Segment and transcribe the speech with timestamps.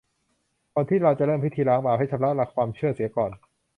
[0.73, 3.31] ก่อนที่เราจะเริ่มพิธีล้างบาป ให้ชำระหลักความเชื่อเสียก่อน